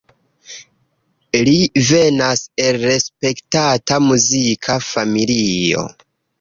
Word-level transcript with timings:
Li 1.49 1.53
venas 1.89 2.41
el 2.65 2.81
respektata 2.87 4.01
muzika 4.09 4.81
familio. 4.91 5.89